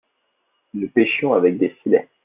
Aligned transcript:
nous 0.73 0.89
pêchions 0.89 1.35
avec 1.35 1.59
des 1.59 1.69
filets. 1.83 2.09